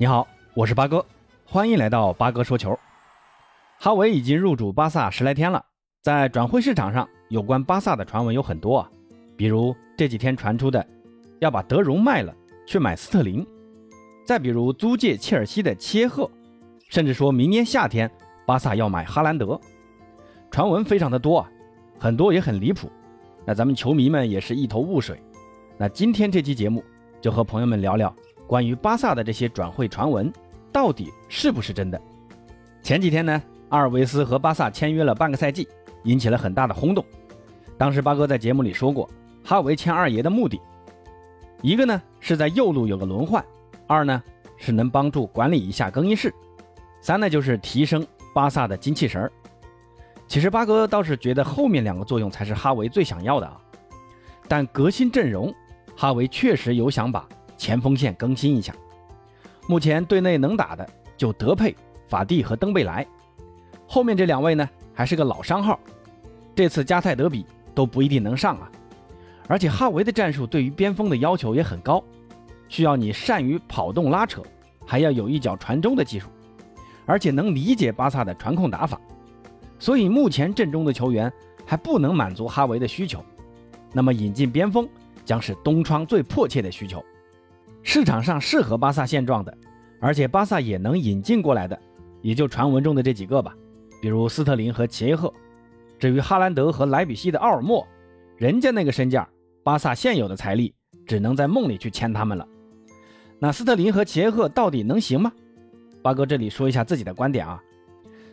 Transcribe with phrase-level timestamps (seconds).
[0.00, 1.04] 你好，我是八哥，
[1.44, 2.78] 欢迎来到八哥说球。
[3.80, 5.60] 哈维已经入主巴萨十来天了，
[6.02, 8.88] 在转会市场上，有关巴萨的传闻有很多啊，
[9.36, 10.86] 比如这几天传出的
[11.40, 12.32] 要把德容卖了
[12.64, 13.44] 去买斯特林，
[14.24, 16.30] 再比如租借切尔西的切赫，
[16.88, 18.08] 甚至说明年夏天
[18.46, 19.60] 巴萨要买哈兰德，
[20.48, 21.50] 传闻非常的多啊，
[21.98, 22.88] 很多也很离谱，
[23.44, 25.20] 那咱们球迷们也是一头雾水。
[25.76, 26.84] 那今天这期节目
[27.20, 28.14] 就和朋友们聊聊。
[28.48, 30.32] 关于巴萨的这些转会传闻，
[30.72, 32.00] 到底是不是真的？
[32.82, 35.68] 前几天呢，阿尔维斯和巴萨签约了半个赛季，
[36.04, 37.04] 引起了很大的轰动。
[37.76, 39.06] 当时八哥在节目里说过，
[39.44, 40.58] 哈维签二爷的目的，
[41.60, 43.44] 一个呢是在右路有个轮换，
[43.86, 44.22] 二呢
[44.56, 46.32] 是能帮助管理一下更衣室，
[47.02, 49.30] 三呢就是提升巴萨的精气神儿。
[50.26, 53.60] 其实八哥倒是觉得后面两个作用才是哈维最想要的啊。
[54.48, 55.54] 但革新阵容，
[55.94, 57.28] 哈维确实有想把。
[57.58, 58.74] 前锋线更新一下，
[59.66, 61.76] 目前队内能打的就德佩、
[62.08, 63.06] 法蒂和登贝莱，
[63.86, 65.78] 后面这两位呢还是个老伤号，
[66.54, 68.70] 这次加泰德比都不一定能上啊。
[69.48, 72.02] 而且哈维的战术对于边锋的要求也很高，
[72.68, 74.42] 需要你善于跑动拉扯，
[74.86, 76.28] 还要有一脚传中的技术，
[77.06, 79.00] 而且能理解巴萨的传控打法。
[79.78, 81.32] 所以目前阵中的球员
[81.66, 83.24] 还不能满足哈维的需求，
[83.92, 84.88] 那么引进边锋
[85.24, 87.04] 将是东窗最迫切的需求。
[87.90, 89.58] 市场上适合巴萨现状的，
[89.98, 91.80] 而且巴萨也能引进过来的，
[92.20, 93.56] 也就传闻中的这几个吧，
[94.02, 95.32] 比如斯特林和齐耶赫。
[95.98, 97.88] 至于哈兰德和莱比锡的奥尔莫，
[98.36, 99.26] 人家那个身价，
[99.64, 100.74] 巴萨现有的财力
[101.06, 102.46] 只能在梦里去签他们了。
[103.38, 105.32] 那斯特林和齐耶赫到底能行吗？
[106.02, 107.58] 八哥这里说一下自己的观点啊，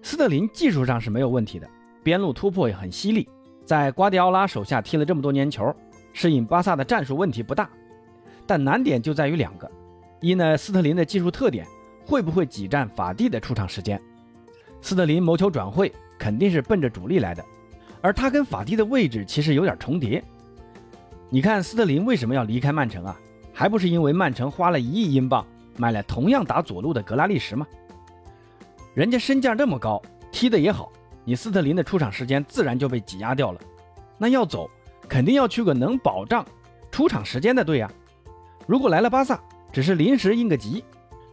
[0.00, 1.68] 斯特林技术上是没有问题的，
[2.04, 3.28] 边路突破也很犀利，
[3.64, 5.74] 在瓜迪奥拉手下踢了这么多年球，
[6.12, 7.68] 适应巴萨的战术问题不大。
[8.50, 9.70] 但难点就在于两个，
[10.20, 11.64] 一呢，斯特林的技术特点
[12.04, 14.02] 会不会挤占法蒂的出场时间？
[14.82, 17.44] 斯特林谋求转会肯定是奔着主力来的，
[18.00, 20.20] 而他跟法蒂的位置其实有点重叠。
[21.28, 23.16] 你看斯特林为什么要离开曼城啊？
[23.52, 25.46] 还不是因为曼城花了一亿英镑
[25.76, 27.64] 买了同样打左路的格拉利什吗？
[28.94, 30.02] 人家身价这么高，
[30.32, 30.90] 踢得也好，
[31.24, 33.60] 你斯特林的出场时间自然就被挤压掉了。
[34.18, 34.68] 那要走，
[35.08, 36.44] 肯定要去个能保障
[36.90, 37.88] 出场时间的队啊。
[38.70, 39.36] 如果来了巴萨，
[39.72, 40.84] 只是临时应个急，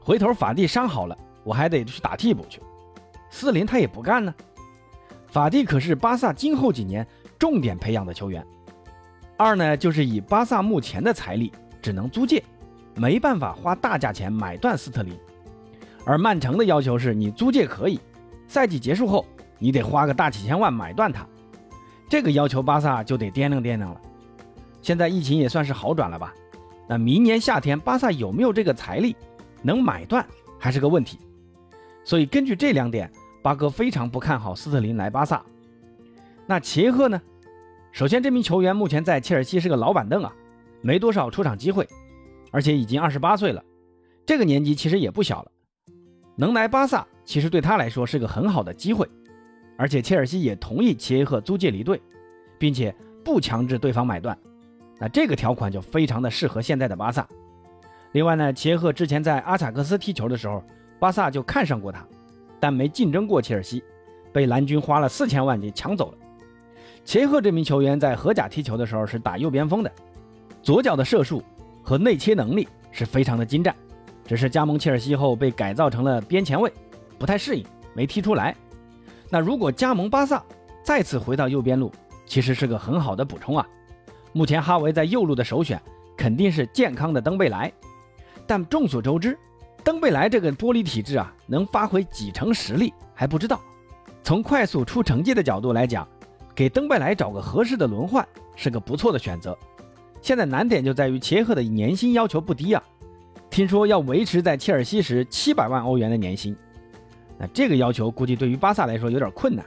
[0.00, 2.62] 回头法蒂伤好了，我还得去打替补去。
[3.28, 4.32] 斯林他也不干呢。
[5.26, 7.04] 法蒂可是巴萨今后几年
[7.36, 8.46] 重点培养的球员。
[9.36, 11.50] 二呢，就是以巴萨目前的财力，
[11.82, 12.40] 只能租借，
[12.94, 15.18] 没办法花大价钱买断斯特林。
[16.04, 17.98] 而曼城的要求是你租借可以，
[18.46, 19.26] 赛季结束后
[19.58, 21.26] 你得花个大几千万买断他。
[22.08, 24.00] 这个要求巴萨就得掂量掂量了。
[24.80, 26.32] 现在疫情也算是好转了吧？
[26.86, 29.16] 那明年夏天巴萨有没有这个财力
[29.62, 30.26] 能买断
[30.58, 31.18] 还是个问题，
[32.04, 33.10] 所以根据这两点，
[33.42, 35.42] 巴哥非常不看好斯特林来巴萨。
[36.46, 37.20] 那齐赫呢？
[37.90, 40.34] 首先，这名球员目前在切尔西是个老板凳啊，
[40.82, 41.88] 没多少出场机会，
[42.50, 43.64] 而且已经二十八岁了，
[44.26, 45.50] 这个年纪其实也不小了，
[46.36, 49.08] 能来巴萨其实对他来说是个很好的机会，
[49.78, 52.02] 而且切尔西也同意齐赫租借离队，
[52.58, 54.36] 并且不强制对方买断。
[54.98, 57.26] 那这个条款就非常的适合现在的巴萨。
[58.12, 60.62] 另外呢，齐耶赫之前在阿贾克斯踢球的时候，
[61.00, 62.06] 巴萨就看上过他，
[62.60, 63.82] 但没竞争过切尔西，
[64.32, 66.18] 被蓝军花了四千万给抢走了。
[67.04, 69.90] 切赫这名球员在荷甲踢球的时候是打右边锋的，
[70.62, 71.42] 左脚的射术
[71.82, 73.74] 和内切能力是非常的精湛，
[74.24, 76.72] 只是加盟切尔西后被改造成了边前卫，
[77.18, 78.54] 不太适应，没踢出来。
[79.28, 80.42] 那如果加盟巴萨，
[80.84, 81.92] 再次回到右边路，
[82.24, 83.66] 其实是个很好的补充啊。
[84.34, 85.80] 目前哈维在右路的首选
[86.16, 87.72] 肯定是健康的登贝莱，
[88.48, 89.38] 但众所周知，
[89.84, 93.60] 登贝莱这个玻璃体质啊，能发挥几成实力还不知道。
[94.24, 96.06] 从快速出成绩的角度来讲，
[96.52, 99.56] 给登贝莱找个合适的轮换是个不错的选择。
[100.20, 102.82] 现在难点就在于切赫的年薪要求不低啊，
[103.50, 106.56] 听说要维持在切尔西时七百万欧元的年薪，
[107.38, 109.64] 那这个要求估计对于巴萨来说有点困难。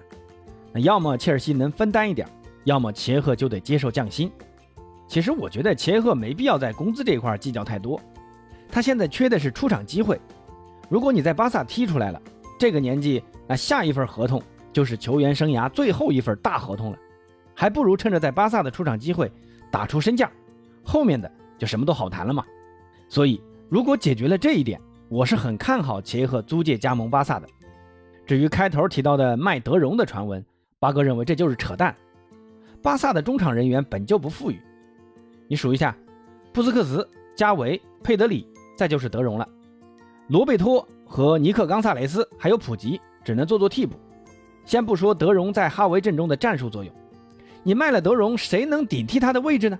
[0.73, 2.27] 那要么切尔西能分担一点，
[2.65, 4.29] 要么切赫就得接受降薪。
[5.07, 7.99] 其实我觉得切赫没必要在工资这一块计较太多，
[8.69, 10.19] 他现在缺的是出场机会。
[10.89, 12.21] 如果你在巴萨踢出来了，
[12.59, 14.41] 这个年纪，那下一份合同
[14.73, 16.97] 就是球员生涯最后一份大合同了，
[17.55, 19.31] 还不如趁着在巴萨的出场机会
[19.71, 20.29] 打出身价，
[20.83, 22.43] 后面的就什么都好谈了嘛。
[23.09, 27.47] 所以如果解决了这一点，我是很看好切赫租借加盟巴萨的。
[28.25, 30.45] 至于开头提到的卖德容的传闻，
[30.79, 31.95] 八哥认为这就是扯淡。
[32.81, 34.59] 巴萨的中场人员本就不富裕。
[35.47, 35.95] 你数一下，
[36.53, 39.47] 布斯克茨、加维、佩德里，再就是德容了。
[40.27, 43.95] 罗贝托和尼克·冈萨雷斯还有普吉只能做做替补。
[44.65, 46.93] 先不说德容在哈维阵中的战术作用，
[47.63, 49.79] 你卖了德容，谁能顶替他的位置呢？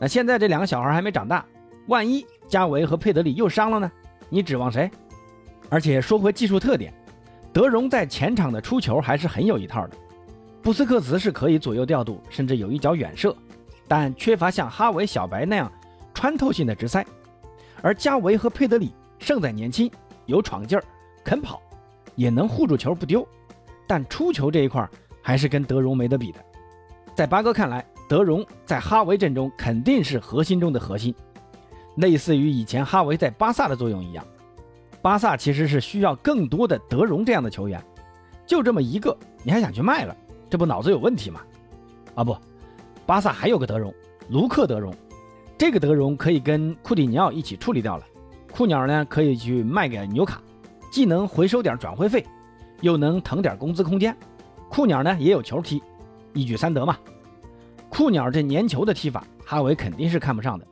[0.00, 1.44] 那现在这两个小孩还没长大，
[1.88, 3.92] 万一加维和佩德里又伤了呢？
[4.30, 4.90] 你指望谁？
[5.68, 6.90] 而且说回技术特点，
[7.52, 9.96] 德容在前场的出球还是很有一套的。
[10.62, 13.36] 布斯克茨是可以左右调度，甚至有一脚远射，
[13.88, 15.72] 但缺乏像哈维、小白那样
[16.12, 17.04] 穿透性的直塞。
[17.80, 19.90] 而加维和佩德里胜在年轻，
[20.26, 20.84] 有闯劲儿，
[21.24, 21.60] 肯跑，
[22.14, 23.26] 也能护住球不丢。
[23.86, 24.86] 但出球这一块
[25.22, 26.38] 还是跟德容没得比的。
[27.14, 31.14] 在八哥看来，德容在哈维阵中肯定是核心中的核心，
[31.96, 34.24] 类似于以前哈维在巴萨的作用一样。
[35.00, 37.82] 巴萨其实是需要更多的德容这样的球员，
[38.46, 40.14] 就这么一个，你还想去卖了？
[40.50, 41.40] 这不脑子有问题吗？
[42.14, 42.36] 啊不，
[43.08, 43.94] 巴萨还有个德容，
[44.28, 44.94] 卢克德容，
[45.56, 48.04] 这个德容可以跟库蒂尼奥一起处理掉了。
[48.52, 50.42] 库鸟呢可以去卖给纽卡，
[50.92, 52.22] 既能回收点转会费。
[52.82, 54.14] 又能腾点工资空间，
[54.68, 55.82] 库鸟呢也有球踢，
[56.34, 56.98] 一举三得嘛。
[57.88, 60.66] 库鸟这粘球的踢法，哈维肯定是看不上的。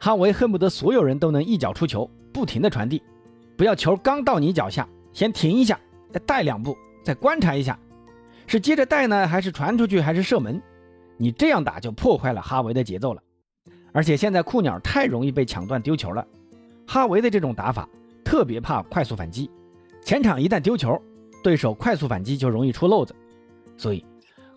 [0.00, 3.02] 哈维恨不得所有人都能一脚出球，不停的传递，
[3.54, 5.78] 不要球刚到你脚下，先停一下，
[6.10, 6.74] 再带两步，
[7.04, 7.78] 再观察一下，
[8.46, 10.58] 是接着带呢，还是传出去，还是射门？
[11.16, 13.22] 你这样打就破坏了哈维的节奏了。
[13.92, 16.26] 而且现在库鸟太容易被抢断丢球了，
[16.86, 17.88] 哈维的这种打法
[18.24, 19.50] 特别怕快速反击，
[20.04, 21.00] 前场一旦丢球。
[21.42, 23.14] 对手快速反击就容易出漏子，
[23.76, 24.04] 所以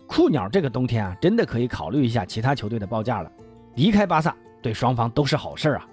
[0.08, 3.30] 库鸟这个冬天啊，真的可以考虑一下其他球队的报价了。
[3.76, 5.86] 离开巴萨对双方都是好事啊。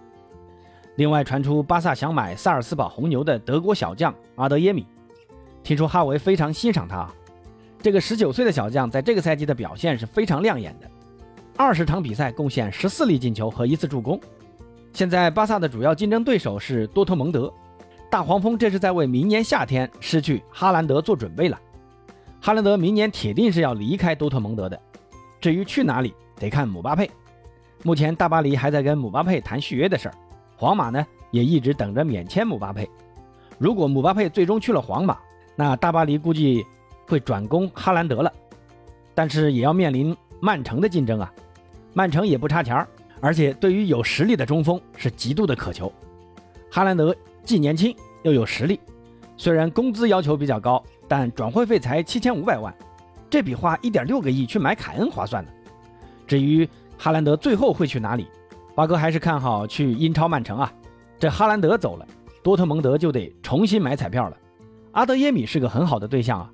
[0.95, 4.87] 另外传出巴萨想买萨尔斯堡红牛的德国小将阿德耶米，
[5.61, 7.07] 听说哈维非常欣赏他。
[7.87, 10.91] 这个十九岁的小将在这个赛季的表现是非常亮眼的，
[11.55, 14.19] 二十场比赛贡献十四粒进球和一次助攻。
[14.91, 17.49] 现在巴萨的主要竞争对手是多特蒙德。
[18.11, 21.57] 大黄蜂这是在为明年夏天失去哈兰德做准备了。
[22.41, 24.77] 哈兰德明年铁定是要离开多特蒙德的，
[25.39, 27.09] 至于去哪里，得看姆巴佩。
[27.83, 30.15] 目前大巴黎还在跟姆巴佩谈续约的事儿，
[30.57, 32.85] 皇马呢也一直等着免签姆巴佩。
[33.57, 35.17] 如果姆巴佩最终去了皇马，
[35.55, 36.65] 那大巴黎估计
[37.07, 38.31] 会转攻哈兰德了，
[39.15, 41.33] 但是也要面临曼城的竞争啊。
[41.94, 42.88] 曼城也不差钱儿，
[43.19, 45.92] 而且对于有实力的中锋是极度的渴求。
[46.69, 47.15] 哈兰德。
[47.44, 48.77] 既年轻又有实力，
[49.38, 52.75] 虽然工资要求比较高，但转会费才七千五百万，
[53.30, 55.50] 这比花一点六个亿去买凯恩划算呢。
[56.27, 56.68] 至于
[56.98, 58.27] 哈兰德最后会去哪里，
[58.75, 60.69] 八哥还是看好去英超曼城啊。
[61.18, 62.06] 这哈兰德走了，
[62.44, 64.36] 多特蒙德就得重新买彩票了。
[64.92, 66.51] 阿德耶米是个很好的对象啊，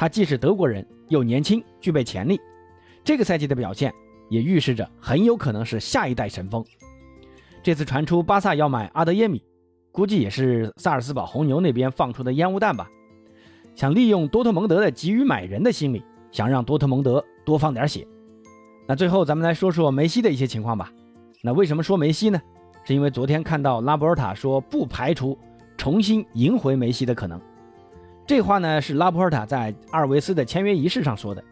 [0.00, 2.40] 他既是德国人，又年轻，具备潜力。
[3.04, 3.92] 这个赛季的表现
[4.30, 6.64] 也预示着很有可能是下一代神锋。
[7.62, 9.44] 这次传出巴萨要买阿德耶米。
[9.92, 12.88] 估计也是萨尔斯堡红牛那边放出的烟雾弹吧，
[13.74, 16.02] 想利用多特蒙德的急于买人的心理，
[16.32, 18.08] 想让多特蒙德多放点血。
[18.88, 20.90] 那最后咱们来说说梅西的一些情况吧。
[21.42, 22.40] 那为什么说梅西呢？
[22.84, 25.36] 是因为昨天看到拉波尔塔说不排除
[25.76, 27.38] 重新赢回梅西的可能。
[28.30, 31.42] 这话呢是拉波尔塔在阿尔维斯的签约仪式上说的。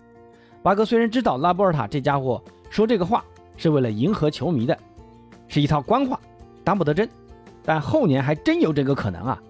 [0.63, 2.41] 巴哥虽然知道拉波尔塔这家伙
[2.71, 3.25] 说这个话
[3.57, 4.79] 是为了迎合球迷的，
[5.49, 6.21] 是一套官话，
[6.63, 7.09] 当不得真。
[7.65, 9.43] 但后年还真有这个可能啊！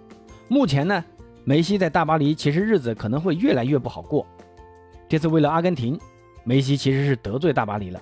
[0.48, 1.04] 目前呢，
[1.44, 4.26] 梅西在大巴黎其实日子可能会越来越不好过。
[5.06, 6.00] 这次为了阿根廷，
[6.44, 8.00] 梅西其实是得罪大巴黎了。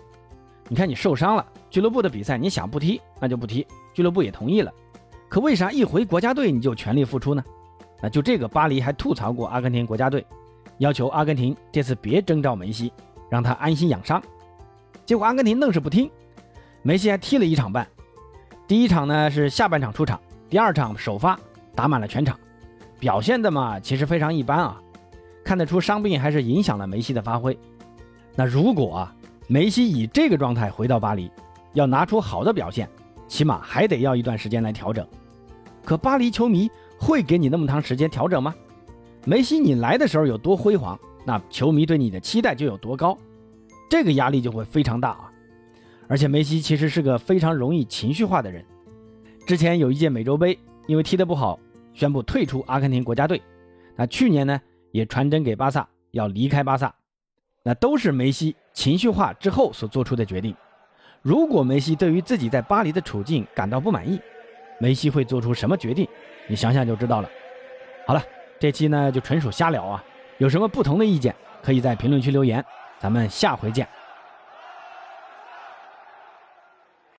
[0.68, 4.72] 你看你受伤了，俱乐部的比赛你想不踢那就不踢，俱乐部也同意了。
[5.28, 7.42] 可为啥一回国家队你就全力付出呢？
[8.00, 10.24] 那就这个巴黎还吐槽过阿根廷国家队，
[10.78, 12.92] 要求阿根廷这次别征召梅西，
[13.30, 14.22] 让他安心养伤。
[15.04, 16.10] 结果阿根廷愣是不听，
[16.82, 17.86] 梅西还踢了一场半。
[18.68, 21.38] 第一场呢是下半场出场，第二场首发
[21.74, 22.38] 打满了全场，
[22.98, 24.80] 表现的嘛其实非常一般啊，
[25.44, 27.56] 看得出伤病还是影响了梅西的发挥。
[28.34, 29.14] 那如果啊
[29.46, 31.30] 梅西以这个状态回到巴黎，
[31.72, 32.88] 要拿出好的表现，
[33.28, 35.06] 起码还得要一段时间来调整。
[35.84, 38.54] 可巴黎球迷会给你那么长时间调整吗？
[39.24, 43.16] 梅西你来的时候有多辉煌，那球迷对你的期待就有多高，
[43.90, 45.32] 这个压力就会非常大啊。
[46.08, 48.64] 而且梅西其实是个非常容易情绪化的人。
[49.46, 51.58] 之前有一届美洲杯，因为踢得不好，
[51.92, 53.42] 宣布退出阿根廷国家队。
[53.96, 54.60] 那去年呢，
[54.92, 56.94] 也传真给巴萨要离开巴萨。
[57.64, 60.54] 那都是梅西情绪化之后所做出的决定。
[61.20, 64.20] 如果梅西对于自己在巴黎的处境感到不满意，
[64.78, 66.06] 梅西会做出什么决定？
[66.48, 67.28] 你想想就知道了。
[68.06, 68.22] 好了，
[68.58, 70.02] 这期呢就纯属瞎聊啊。
[70.38, 72.64] 有什么不同的意见，可以在评论区留言。
[72.98, 73.86] 咱们下回见。